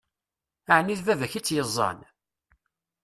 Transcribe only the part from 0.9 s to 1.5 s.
d baba-k i